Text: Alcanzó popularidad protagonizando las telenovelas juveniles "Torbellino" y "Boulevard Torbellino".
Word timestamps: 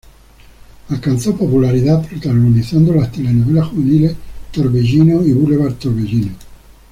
Alcanzó 0.89 1.37
popularidad 1.37 2.03
protagonizando 2.03 2.91
las 2.95 3.11
telenovelas 3.11 3.67
juveniles 3.67 4.15
"Torbellino" 4.51 5.21
y 5.23 5.31
"Boulevard 5.31 5.75
Torbellino". 5.75 6.31